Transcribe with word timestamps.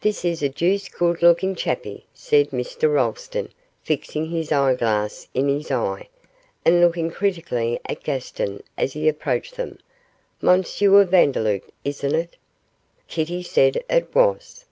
'This 0.00 0.24
is 0.24 0.42
a 0.44 0.48
deuced 0.48 0.92
good 0.92 1.22
looking 1.22 1.56
chappie,' 1.56 2.06
said 2.14 2.50
Mr 2.50 2.88
Rolleston, 2.94 3.48
fixing 3.82 4.26
his 4.26 4.52
eyeglass 4.52 5.26
in 5.34 5.48
his 5.48 5.72
eye 5.72 6.08
and 6.64 6.80
looking 6.80 7.10
critically 7.10 7.80
at 7.84 8.04
Gaston 8.04 8.62
as 8.78 8.92
he 8.92 9.08
approached 9.08 9.56
them; 9.56 9.78
'M. 10.40 10.62
Vandeloup, 10.62 11.64
isn't 11.84 12.14
it?' 12.14 12.36
Kitty 13.08 13.42
said 13.42 13.82
it 13.90 14.14
was. 14.14 14.64